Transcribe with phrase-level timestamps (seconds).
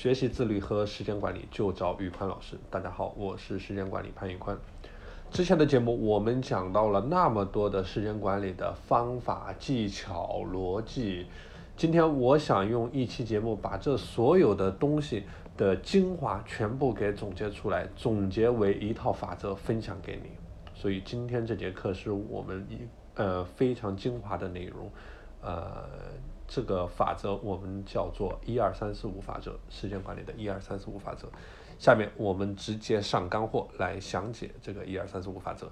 [0.00, 2.56] 学习自律和时间管理就找宇宽老师。
[2.70, 4.56] 大家好，我是时间管理潘宇宽。
[5.30, 11.26] 之前的节目我们讲到了那么多的时间管理的方法、技巧、逻辑，
[11.76, 15.24] 今天我想用一期节目把这所有的东西
[15.58, 20.30] 的精华全部给总结出来，总结为一套法则分享给你。
[20.72, 22.78] 所以今天这节课是我们一
[23.16, 24.90] 呃非常精华的内容，
[25.42, 25.84] 呃。
[26.52, 31.28] 这个法则我们叫做一二三四五法则，时间管理的一二三四五法则。
[31.78, 35.70] 下面我们直接上干货来详解这个一二三四五法则。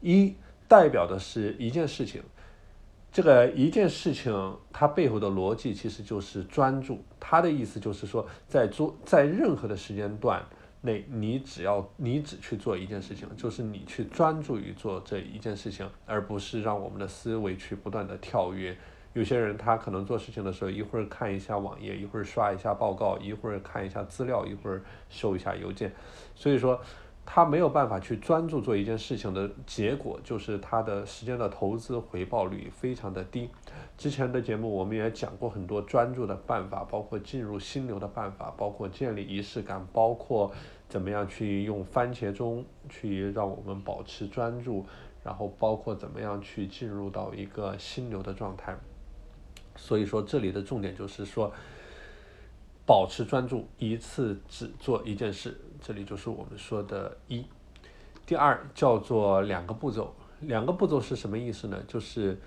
[0.00, 0.34] 一
[0.66, 2.22] 代表的是一件事情，
[3.12, 7.04] 这个一件事情它背后的逻辑其实就是专注。
[7.20, 10.42] 它的意思就是说，在做在任何的时间段
[10.80, 18.74] 内，你只要你只去做一件事情，就是你去专注于做这一件事情，而不是让我们的思维去不断的跳跃。
[19.18, 25.92] 有些人他可能做事情的时候，一会儿看一下网页，一会儿刷一下报告，一会儿看一下资料，一会儿收一下邮件，
[26.36, 26.80] 所以说
[27.26, 33.50] 他没有办法去专注做一件事情的结果，就是他的时间的投资回报率非常的低。
[33.96, 40.52] 之前的节目我们也讲过很多专注的办法，包括进入心流的办法，包括建立仪式感，包括
[40.88, 44.86] 怎么样去用番茄钟去让我们保持专注，
[45.24, 48.76] 然后包括怎么样去进入到一个心流的状态。
[49.78, 51.50] 所以说，这里的重点就是说，
[52.84, 55.58] 保持专注，一次只做一件事。
[55.80, 57.46] 这里就是我们说的“一”。
[58.26, 61.82] 第二叫做两个步骤，两个步骤是什么意思呢？
[61.86, 62.38] 就是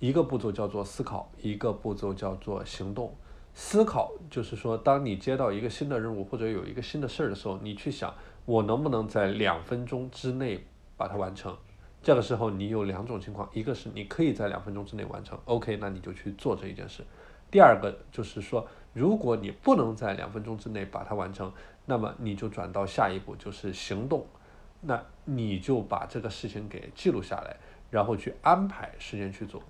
[0.00, 3.14] 一个步骤叫做思考，一个步骤叫做行动。
[3.54, 8.14] 思考就是说，当你接到一个新的任务或者有一个新的事儿的时候，你去想，
[8.46, 11.56] 我能不能在两分钟之内把它完成。
[12.02, 17.04] 这个时候你有两种情况，一个是你可以在两分钟之内完成，OK，那你就去做这一件事。
[17.50, 21.52] 第二个就是说，如果你不能在两分钟之内把它完成，
[21.84, 24.24] 那么你就转到下一步，就是行动。
[24.82, 27.54] 那你就把这个事情给记录下来，
[27.90, 29.62] 然后去安排时间去做。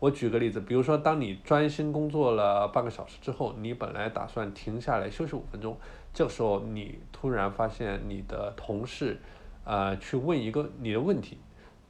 [0.00, 5.76] 我举个例子，比如说，当你专心工作了半个小时之后，你本来打算停下来休息五分钟，
[6.12, 9.20] 这个时候你突然发现你的同事，
[9.64, 11.38] 呃，去问一个你的问题。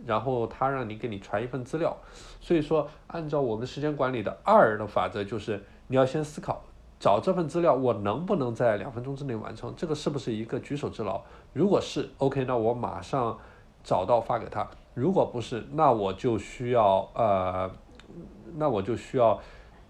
[0.04, 1.96] 然后他让你给你传一份资料，
[2.40, 6.62] 所以说按照我们时间管理的二的法则，就是你要先思考，
[7.00, 11.22] 找这份资料我能不能在两分钟之内完成，这个是不是一个举手之劳？
[11.52, 13.38] 如果是，OK，那我马上
[13.82, 17.70] 找到发给他；如果不是，那我就需要呃，
[18.56, 19.40] 那我就需要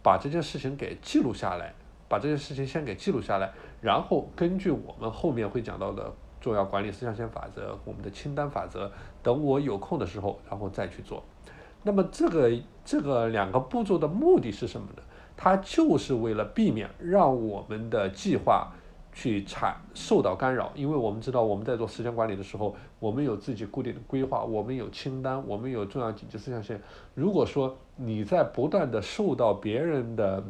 [0.03, 1.75] 把这件事情给记录下来，
[2.09, 6.13] 把这件事情先给记录下来，然后根据我们后面会讲到的。
[6.47, 8.89] 重要管理四象限法则，我们的清单法则，
[9.21, 11.21] 等我有空的时候，然后再去做。
[11.83, 15.03] 那么这个这个两个步骤的目的是什么呢？
[15.37, 18.73] 它就是为了避免让我们的计划
[19.13, 20.71] 去产受到干扰。
[20.77, 26.81] 因为我们知道我们在做时间管理的时候，我们有自己固定的规划，我们有清单，我们有重要紧急四象限。
[27.15, 30.45] 如果说你在不断的受到别人的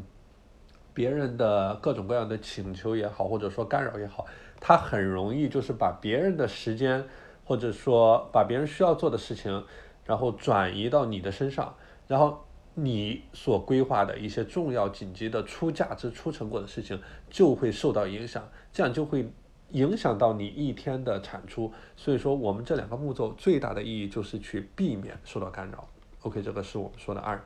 [0.93, 4.27] 别人的各种各样的请求也好，或者说干扰也好。
[4.61, 7.05] 他很容易就是把别人的时间，
[7.45, 9.65] 或者说把别人需要做的事情，
[10.05, 11.75] 然后转移到你的身上，
[12.07, 12.45] 然后
[12.75, 17.01] 你所规划的一些重要紧急的出价值、出成果的事情
[17.31, 19.31] 就会受到影响，这样就会
[19.71, 21.73] 影响到你一天的产出。
[21.97, 25.89] 所以说，我们这两个步骤最大的意义就是去避免受到干扰。
[26.23, 27.43] OK，这个是我们说的二。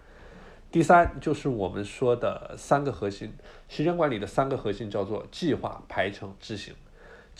[0.70, 3.32] 第三就是我们说的三个核心
[3.68, 6.74] 时间管理的三个核心，叫做计划、排程、执行。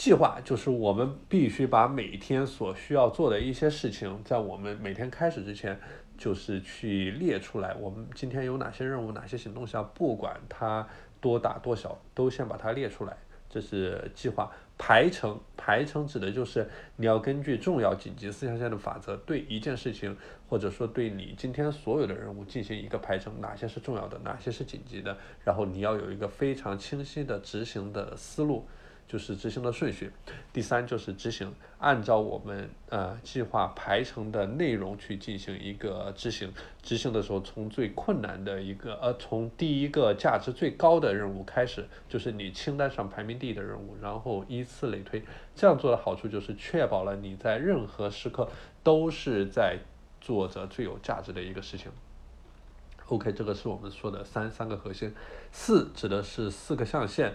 [0.01, 5.79] 计划就是我们必须把每天所需要做的一些事情，在我们每天开始之前，
[6.17, 7.75] 就是去列出来。
[7.75, 10.89] 我们今天有哪些任务，哪些行动项，不管它
[11.21, 13.15] 多大多小，都先把它列出来。
[13.51, 14.51] 这是计划。
[14.79, 20.17] 排程，排程指的就是你要根据重要、紧急四象限的法则，对一件事情，
[20.49, 28.67] 或者说对你今天所有的任务进行一个排程，哪些是重要的，哪些是紧急的，然后你要有一个非常清晰的执行的思路。
[29.11, 30.13] 就是执行的顺序，
[30.53, 36.53] 第三就是执行，按照我们呃计划排成的内容去进行一个执行。
[36.81, 45.21] 执行的时候，从最困难的一个呃，从第一个价值最高的任务开始，就是你清单上排名第一的任务，然后依次类推。
[45.57, 48.49] 这样做的好处就是确保了你在任何时刻
[48.85, 49.77] 都是在
[50.21, 51.91] 做着最有价值的一个事情。
[53.09, 55.13] OK，这个是我们说的三三个核心，
[55.51, 57.35] 四指的是四个象限。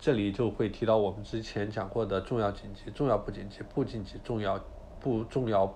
[0.00, 4.58] 这里就会提到我们之前讲过的重要紧急、重要不紧急、不紧急、重要
[4.98, 5.70] 不重要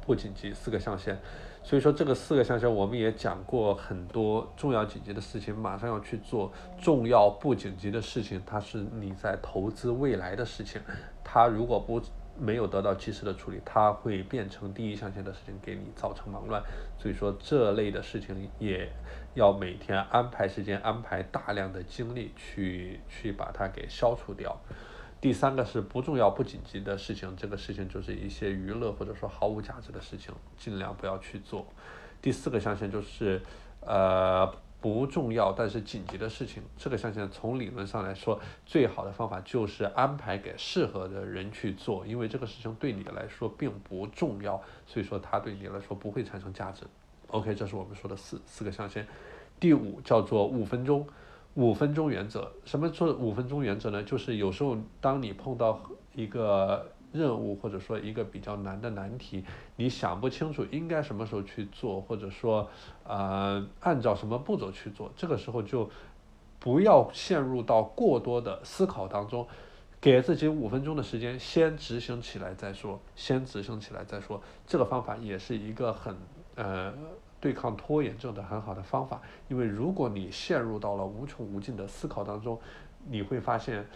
[0.00, 1.18] 不紧急四个象限。
[1.62, 6.50] 所以说这个四个象限我们也讲过很多重要紧急的事情，马上要去做；
[6.80, 10.80] 重要不紧急的事情，它是你在投资未来的事情，
[11.22, 12.00] 它如果不
[12.38, 16.62] 没有得到及时的处理，它会变成第一象限的事情，给你造成忙乱。
[16.98, 18.90] 所以说这类的事情也
[19.34, 24.56] 要每天安排时间，安排大量的精力去去把它给消除掉。
[25.20, 31.66] 第三个是不重要不紧急的事情，这个事情就是一些娱乐或者说毫无价值的事情，尽量不要去做。
[32.22, 33.42] 第四个象限就是
[33.80, 34.52] 呃。
[34.80, 46.84] 不重要但是紧急的事情，这个象限从理论上来说，最好的方法就是安排给适合的人去做，因为这个事情对你来说并不重要，所以说它对你来说不会产生价值。
[47.28, 49.06] OK，这是我们说的四四个象限。
[49.58, 51.06] 第五叫做五分钟，
[51.54, 52.52] 五分钟原则。
[52.64, 54.02] 什么做五分钟原则呢？
[54.02, 55.80] 就是有时候当你碰到
[56.14, 56.92] 一个。
[57.12, 59.44] 任务或者说一个比较难的难题，
[59.76, 62.68] 你想不清楚应该什么时候去做，或者说，
[63.04, 65.88] 呃，按照什么步骤去做，这个时候就
[66.58, 69.46] 不要陷入到过多的思考当中，
[70.00, 74.40] 给自己五分钟的时间，先执行起来再说，先执行起来再说。
[74.66, 76.14] 这个方法也是一个很
[76.56, 76.92] 呃
[77.40, 82.60] 对抗拖延症的很好的方法，因为如果你陷入到了无穷无尽的思考当中，
[83.06, 83.86] 你会发现。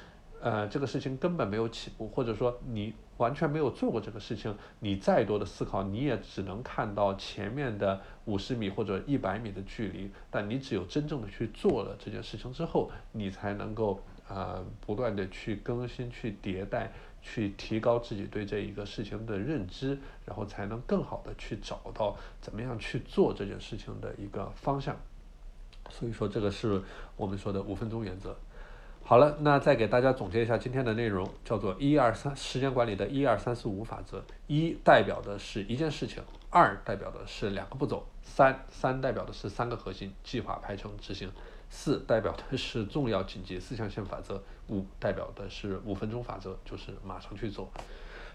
[0.43, 10.11] 呃，这个事情根本没有起步，或者说你完全没有做过这个事情，你再多的思考，你也只能看到前面的五十米或者一百米的距离。
[10.33, 16.91] 但你只有真正的去做了这件事情之后，你才能够呃不断的去更新、去迭代、
[17.23, 19.97] 去提高自己对这一个事情的认知，
[20.27, 24.97] 然后才能更好的去找到怎么样去做这件事情的一个方向。
[25.89, 26.83] 所以说，这个是
[27.17, 28.37] 我们说的五分钟原则。
[29.04, 34.25] 好了，那再给大家总结一下今天的内容，叫做一二三时间管理的一二三四五法则。
[34.46, 41.31] 一代表的是一件事情，二代表的是两个步骤，三三代表的是三个核心计划排程执行，
[41.69, 47.70] 四代表的是重要紧急四象限法则，五代表的是五分钟法则，就是马上去做。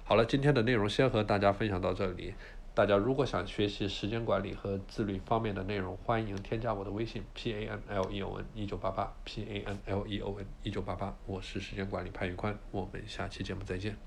[0.03, 2.35] 好了，今天的内容先和大家分享到这里。
[2.77, 10.45] 大家如果想学习时间管理和自律方面的内容，欢迎添加我的微信 p a n l e o n 一九八八 p a n l e o n
[10.62, 13.97] 一九八八，我是时间管理潘宇宽，我们下期节目再见。